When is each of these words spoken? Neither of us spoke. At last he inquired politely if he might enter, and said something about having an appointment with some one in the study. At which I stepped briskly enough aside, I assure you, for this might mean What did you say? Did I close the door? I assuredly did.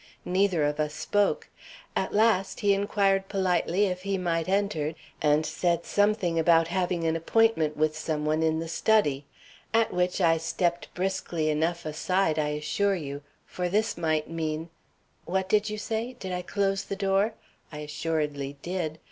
Neither 0.25 0.63
of 0.63 0.79
us 0.79 0.95
spoke. 0.95 1.47
At 1.95 2.11
last 2.11 2.61
he 2.61 2.73
inquired 2.73 3.29
politely 3.29 3.85
if 3.85 4.01
he 4.01 4.17
might 4.17 4.49
enter, 4.49 4.95
and 5.21 5.45
said 5.45 5.85
something 5.85 6.39
about 6.39 6.69
having 6.69 7.03
an 7.03 7.15
appointment 7.15 7.77
with 7.77 7.95
some 7.95 8.25
one 8.25 8.41
in 8.41 8.57
the 8.57 8.67
study. 8.67 9.25
At 9.75 9.93
which 9.93 10.19
I 10.19 10.37
stepped 10.37 10.91
briskly 10.95 11.49
enough 11.51 11.85
aside, 11.85 12.39
I 12.39 12.47
assure 12.47 12.95
you, 12.95 13.21
for 13.45 13.69
this 13.69 13.95
might 13.95 14.27
mean 14.27 14.71
What 15.25 15.47
did 15.47 15.69
you 15.69 15.77
say? 15.77 16.13
Did 16.19 16.31
I 16.31 16.41
close 16.41 16.83
the 16.83 16.95
door? 16.95 17.35
I 17.71 17.81
assuredly 17.81 18.57
did. 18.63 18.97